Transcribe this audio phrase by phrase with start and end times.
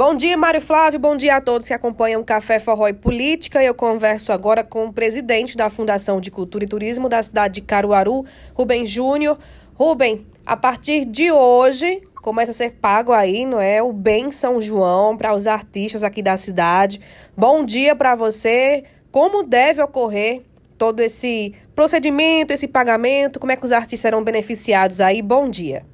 [0.00, 0.98] Bom dia, Mário Flávio.
[0.98, 3.62] Bom dia a todos que acompanham Café Forró e Política.
[3.62, 7.60] Eu converso agora com o presidente da Fundação de Cultura e Turismo da cidade de
[7.60, 8.24] Caruaru,
[8.54, 9.38] Rubem Júnior.
[9.74, 13.82] Rubem, a partir de hoje começa a ser pago aí, não é?
[13.82, 16.98] O Bem São João para os artistas aqui da cidade.
[17.36, 18.84] Bom dia para você.
[19.12, 20.40] Como deve ocorrer
[20.78, 23.38] todo esse procedimento, esse pagamento?
[23.38, 25.20] Como é que os artistas serão beneficiados aí?
[25.20, 25.84] Bom dia.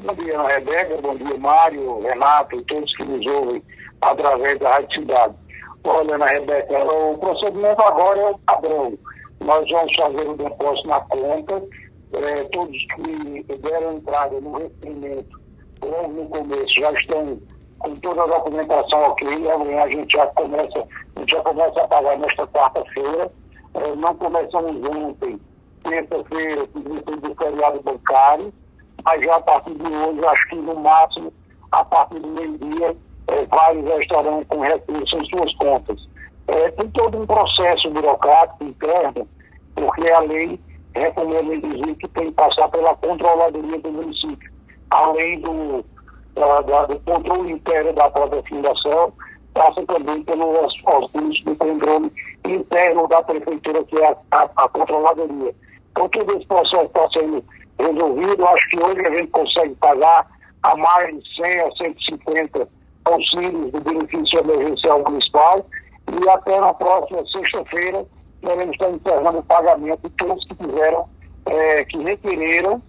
[0.00, 1.00] Bom dia, Rebeca.
[1.00, 3.62] Bom dia, Mário, Renato e todos que nos ouvem
[4.00, 5.34] através da Rádio Cidade.
[5.84, 8.98] Olha, Ana Rebeca, o procedimento agora é o padrão.
[9.40, 11.62] Nós vamos fazer o depósito na conta
[12.12, 15.38] é, todos que deram entrada no requerimento
[15.82, 17.38] logo no começo já estão
[17.80, 20.78] com toda a documentação ok, amanhã a gente já começa,
[21.16, 23.30] a gente já começa a pagar nesta quarta-feira.
[23.74, 25.38] É, não começamos ontem,
[25.84, 28.52] terça-feira, do feriado bancário,
[29.04, 31.32] mas já a partir de hoje, acho que no máximo,
[31.72, 32.96] a partir do meio-dia,
[33.28, 36.08] é, vários estarão com recursos em suas contas.
[36.48, 39.28] É, tem todo um processo burocrático interno,
[39.74, 40.58] porque a lei
[40.94, 44.50] recomendo inclusive que tem que passar pela controladoria do município,
[44.90, 45.84] além do,
[46.34, 49.12] da, da, do controle interno da própria fundação,
[49.54, 52.12] passa também pelos auxílios do controle
[52.44, 55.54] interno da prefeitura, que é a, a, a controladoria.
[55.90, 57.44] Então, todo esse processo está sendo
[57.78, 58.46] resolvido.
[58.46, 60.26] Acho que hoje a gente consegue pagar
[60.62, 62.68] a mais de 100 a 150
[63.04, 65.66] auxílios do benefício emergencial municipal
[66.10, 68.04] e até na próxima sexta-feira
[68.42, 71.08] nós estamos encerrando o pagamento de todos que tiveram,
[71.46, 72.82] é, que requereram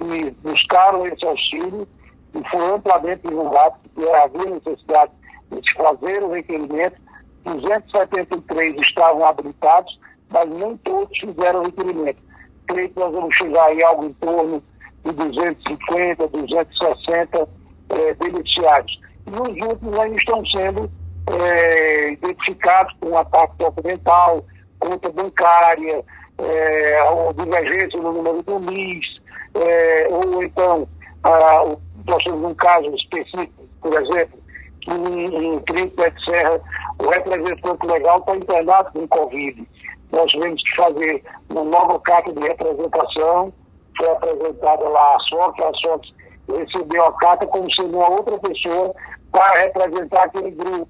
[0.00, 1.86] e buscaram esse auxílio
[2.34, 5.12] e foi amplamente divulgado que havia necessidade
[5.50, 7.00] de fazer o requerimento.
[7.44, 9.98] 273 estavam habilitados,
[10.30, 12.18] mas nem todos fizeram o requerimento.
[12.66, 14.62] Creio que nós vamos chegar aí algo em torno
[15.04, 17.48] de 250, 260
[17.90, 19.00] é, beneficiários.
[19.26, 20.90] E os últimos ainda estão sendo
[21.28, 24.44] é, identificados com a parte documental,
[24.78, 26.04] conta bancária,
[26.38, 29.06] é, ou divergência no número do MIS,
[29.54, 30.88] é, ou então,
[31.22, 31.76] ah,
[32.06, 34.38] nós temos um caso específico, por exemplo,
[34.80, 36.60] que em, em de Serra,
[36.98, 39.66] o representante legal está internado com Covid.
[40.12, 43.52] Nós tivemos que fazer uma nova carta de representação,
[43.96, 46.14] foi apresentada lá a SOC, a SOC
[46.48, 48.94] recebeu a carta como sendo uma outra pessoa
[49.32, 50.88] para representar aquele grupo.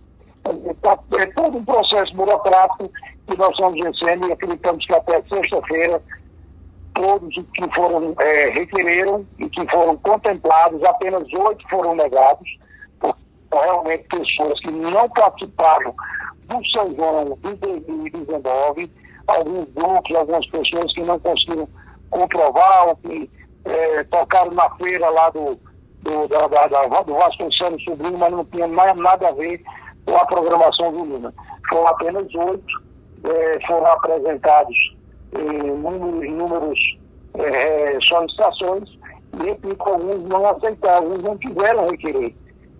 [1.18, 2.90] É todo um processo burocrático
[3.26, 6.02] que nós estamos vencendo e acreditamos que até sexta-feira
[6.94, 12.48] todos que foram é, requereram e que foram contemplados, apenas oito foram negados,
[13.52, 15.94] realmente pessoas que não participaram
[16.46, 18.90] do São João de 2019,
[19.26, 21.68] alguns grupos, algumas pessoas que não conseguiram
[22.10, 23.30] comprovar ou que
[23.64, 25.58] é, tocaram na feira lá do,
[26.02, 29.62] do, da, da, da, do Vasconcelos Sobrinho, mas não tinha nada a ver
[30.04, 31.32] com a programação Luna.
[31.68, 32.84] Foram apenas oito
[33.24, 34.76] é, foram apresentados
[35.32, 36.98] inúmeros, inúmeros
[37.34, 38.88] é, solicitações
[39.42, 42.34] e, alguns não aceitaram, alguns não quiseram requerer.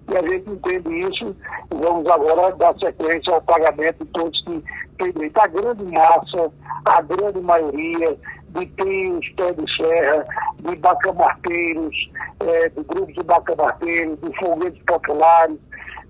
[0.08, 1.34] E a gente entende isso,
[1.70, 4.62] vamos agora dar sequência ao pagamento de todos que
[4.98, 5.38] têm direito.
[5.38, 6.52] A grande massa,
[6.84, 8.16] a grande maioria
[8.50, 10.24] de trios, pé de serra,
[10.60, 11.96] de bacamarteiros,
[12.40, 15.58] é, de grupos de bacamarteiros, de foguetes populares,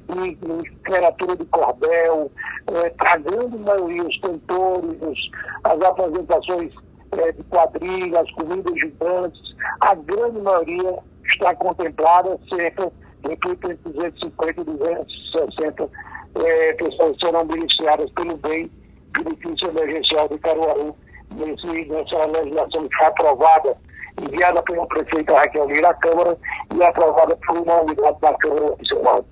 [0.09, 2.31] de literatura de cordel,
[2.67, 5.19] é, a grande maioria, os cantores,
[5.65, 6.73] as apresentações
[7.13, 9.41] é, de quadrilhas, as comidas gigantes,
[9.81, 12.93] a grande maioria está contemplada, cerca
[13.31, 15.91] entre 250 e 260
[16.37, 18.71] é, pessoas serão beneficiadas pelo bem
[19.13, 20.97] benefício emergencial de Caruaru
[21.35, 23.77] nesse, nessa legislação que foi aprovada,
[24.21, 26.37] enviada pela prefeita Raquel Lira à Câmara
[26.75, 29.25] e aprovada por uma unidade da Câmara Municipal.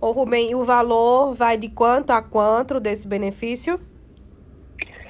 [0.00, 3.78] Ô Rubem, e o valor vai de quanto a quanto desse benefício?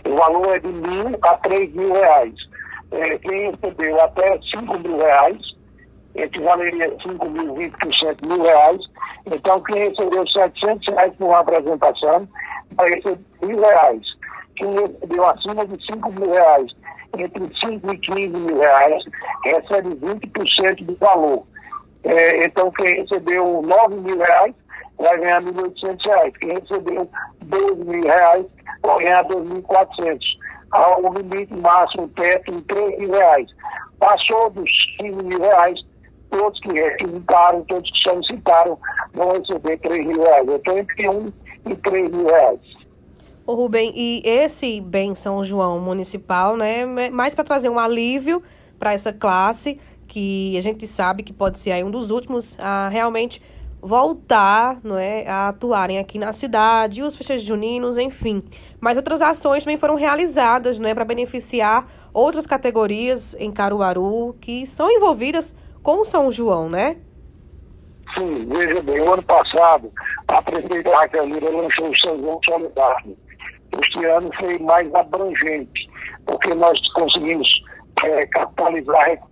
[0.05, 2.35] O valor é de mil a três mil reais.
[2.91, 5.39] É, quem recebeu até cinco mil reais,
[6.15, 8.81] equivaleria a cinco mil, vinte por cento mil reais.
[9.27, 12.29] Então, quem recebeu 700 reais por uma apresentação,
[12.73, 14.03] vai receber mil reais.
[14.57, 16.73] Quem recebeu acima de cinco mil reais,
[17.19, 19.05] entre 5 e 15 mil reais,
[19.45, 21.45] recebe 20% do valor.
[22.05, 24.55] É, então, quem recebeu 9 mil reais,
[24.99, 26.39] vai ganhar R$ 1.800.
[26.39, 27.11] Quem recebeu
[27.51, 28.47] R$ mil reais
[28.83, 30.19] vai ganhar R$ 2.400.
[30.73, 33.49] Há um limite máximo, teto, de R$ mil reais.
[33.99, 34.71] Passou dos
[35.01, 35.81] R$ mil reais,
[36.31, 38.79] todos que requisitaram, todos que solicitaram,
[39.15, 40.49] vão receber R$ mil reais.
[40.49, 41.33] Eu estou entre um
[41.67, 42.61] e R$ mil reais.
[43.47, 48.43] Ô Rubem, e esse bem São João municipal, né, mais para trazer um alívio
[48.79, 52.89] para essa classe, que a gente sabe que pode ser aí um dos últimos a
[52.89, 53.41] realmente
[53.83, 58.43] voltar não é, a atuarem aqui na cidade, os festejos juninos, enfim.
[58.79, 64.91] Mas outras ações também foram realizadas né, para beneficiar outras categorias em Caruaru que são
[64.91, 66.97] envolvidas com São João, né?
[68.15, 69.91] Sim, veja bem, o ano passado
[70.29, 73.17] a prefeita Raquel Lira lançou o São João Solidário.
[73.81, 75.89] Este ano foi mais abrangente,
[76.27, 77.49] porque nós conseguimos
[78.05, 79.31] é, capitalizar recursos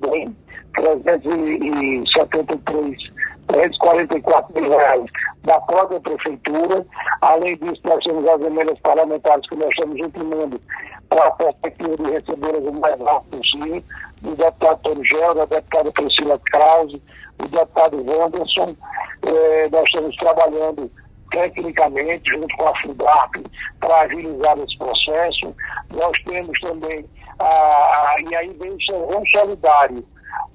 [0.00, 0.34] bem,
[0.74, 3.11] 373
[3.52, 5.04] 344 mil reais
[5.44, 6.84] da própria prefeitura.
[7.20, 10.60] Além disso, nós temos as emendas parlamentares que nós estamos imprimindo
[11.08, 13.82] para a perspectiva de recebê-las o mais rápido possível,
[14.22, 17.02] do deputado Tony Gel, da deputada Priscila Krause,
[17.38, 18.76] do deputado Wanderson.
[19.24, 20.90] Eh, nós estamos trabalhando
[21.30, 23.44] tecnicamente, junto com a FUDAP,
[23.80, 25.54] para agilizar esse processo.
[25.90, 27.04] Nós temos também,
[27.38, 30.04] a, e aí vem o São Solidário.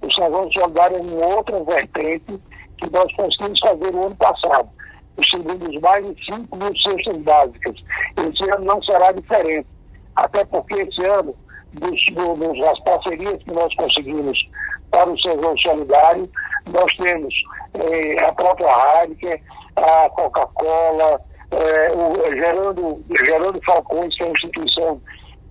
[0.01, 2.39] O São Solidário é uma outra vertente
[2.77, 4.69] que nós conseguimos fazer no ano passado.
[5.17, 7.75] Distribuímos mais de 5 mil cestas básicas.
[8.17, 9.67] Esse ano não será diferente,
[10.15, 11.35] até porque esse ano,
[11.73, 14.37] dos, dos, das parcerias que nós conseguimos
[14.91, 16.29] para o Sejão Solidário,
[16.67, 17.33] nós temos
[17.73, 18.67] eh, a própria
[19.03, 19.41] Heineken,
[19.75, 21.21] a Coca-Cola,
[21.51, 25.01] eh, o Gerando, Gerando Falcões, que é uma instituição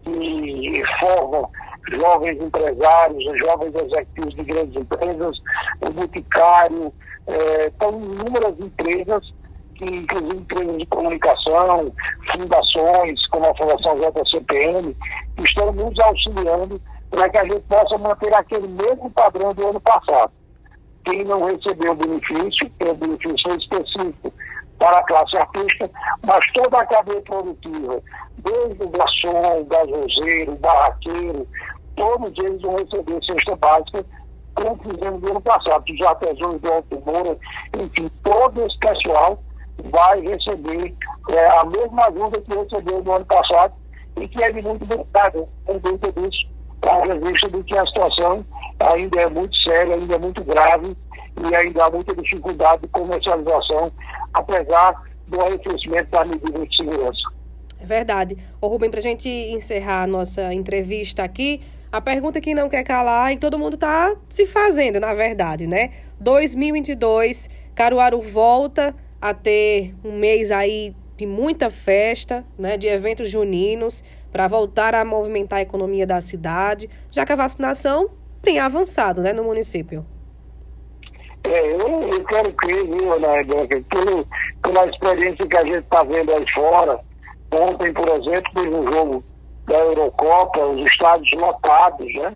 [0.05, 1.49] que forma
[1.91, 5.39] jovens empresários, jovens executivos de grandes empresas,
[5.81, 6.93] o Boticário,
[7.27, 9.35] é, estão inúmeras empresas,
[9.75, 11.93] que, inclusive empresas de comunicação,
[12.33, 14.97] fundações, como a Fundação JCPM,
[15.37, 16.81] que estão nos auxiliando
[17.11, 20.33] para que a gente possa manter aquele mesmo padrão do ano passado.
[21.05, 24.33] Quem não recebeu o benefício, tem o benefício específico
[24.79, 25.91] para a classe artística,
[26.25, 28.03] mas toda a cadeia produtiva,
[28.39, 31.47] desde o garçom, o gasoseiro, o barraqueiro,
[31.97, 34.05] todos eles vão receber cesta básica
[34.57, 37.37] como fizemos no ano passado, os artesãos do Alto Moura,
[37.79, 39.39] enfim, todo esse pessoal
[39.91, 40.95] vai receber
[41.29, 43.75] é, a mesma ajuda que recebeu no ano passado
[44.17, 46.49] e que é de muito também por isso,
[46.83, 48.45] à vista de que a situação
[48.81, 50.97] ainda é muito séria, ainda é muito grave
[51.39, 53.93] e ainda há muita dificuldade de comercialização,
[54.33, 57.21] apesar do arrefecimento das medidas de segurança.
[57.79, 58.37] É verdade.
[58.61, 61.61] Ô Rubem, para a gente encerrar a nossa entrevista aqui,
[61.91, 65.91] a pergunta que não quer calar e todo mundo está se fazendo, na verdade, né?
[66.21, 74.05] 2022, Caruaru volta a ter um mês aí de muita festa, né, de eventos juninos,
[74.31, 78.11] para voltar a movimentar a economia da cidade, já que a vacinação
[78.43, 80.05] tem avançado, né, no município.
[81.45, 84.27] É, eu, eu quero crer, viu, Ana Rebeca, pelo,
[84.63, 87.01] pela experiência que a gente está vendo aí fora.
[87.53, 89.25] Ontem, por exemplo, teve um jogo
[89.67, 92.35] da Eurocopa, os estádios lotados, né?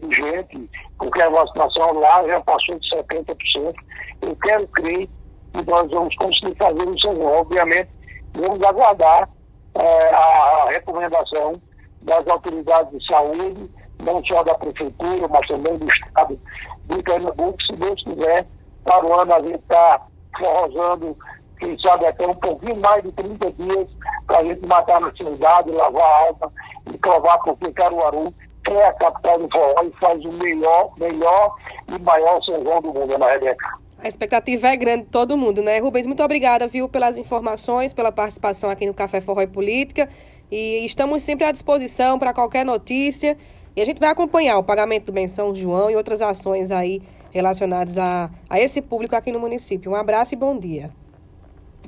[0.00, 3.74] de gente, porque a vacinação lá já passou de 70%.
[4.22, 5.08] Eu quero crer
[5.52, 7.08] que nós vamos conseguir fazer isso.
[7.20, 7.90] Obviamente,
[8.34, 9.28] vamos aguardar
[9.74, 11.60] é, a, a recomendação
[12.02, 16.40] das autoridades de saúde, não só da prefeitura, mas também do estado
[16.86, 18.46] de Pernambuco, se Deus quiser,
[18.84, 20.06] para o ano a gente está
[20.38, 21.16] forrosando
[21.58, 23.88] quem sabe até um pouquinho mais de 30 dias
[24.26, 26.52] para a gente matar na cidade, lavar a alma
[26.92, 28.32] e provar porque Caruaru
[28.66, 31.54] é a capital do forró e faz o melhor, melhor
[31.88, 33.78] e maior São do mundo, Ana Rebeca.
[33.98, 35.78] A expectativa é grande de todo mundo, né?
[35.78, 40.08] Rubens, muito obrigada, viu, pelas informações, pela participação aqui no Café Forró e Política.
[40.50, 43.36] E estamos sempre à disposição para qualquer notícia.
[43.74, 47.02] E a gente vai acompanhar o pagamento do Bem São João e outras ações aí
[47.30, 49.90] relacionadas a, a esse público aqui no município.
[49.90, 50.90] Um abraço e bom dia.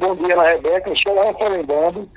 [0.01, 0.91] Bom dia, Ana Rebeca.
[0.91, 2.09] Estou referendando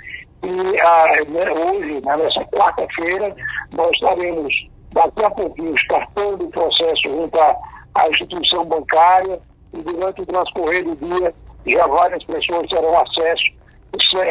[0.42, 3.36] e ah, né, hoje, nessa quarta-feira,
[3.74, 4.54] nós estaremos
[4.94, 7.58] daqui a pouquinho startando o processo junto à,
[7.96, 9.38] à instituição bancária
[9.74, 11.34] e durante o transcorrer do dia
[11.68, 13.44] já várias pessoas terão acesso,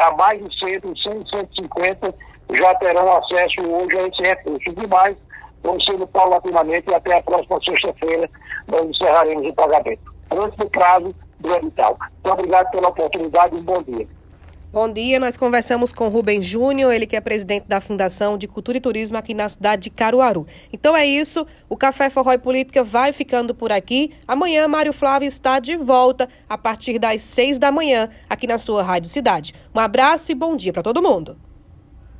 [0.00, 2.14] a mais de 100, 100, 150
[2.54, 4.72] já terão acesso hoje a esse recurso.
[4.72, 5.16] Demais,
[5.62, 8.30] vão sendo paulatinamente e até a próxima sexta-feira
[8.68, 10.10] nós encerraremos o pagamento.
[10.30, 11.98] Antes do prazo, do edital.
[12.00, 14.06] Muito obrigado pela oportunidade e um bom dia.
[14.72, 18.78] Bom dia, nós conversamos com Rubem Júnior, ele que é presidente da Fundação de Cultura
[18.78, 20.46] e Turismo aqui na cidade de Caruaru.
[20.72, 24.14] Então é isso, o Café Forró e Política vai ficando por aqui.
[24.26, 28.82] Amanhã, Mário Flávio está de volta a partir das seis da manhã aqui na sua
[28.82, 29.52] Rádio Cidade.
[29.74, 31.36] Um abraço e bom dia para todo mundo.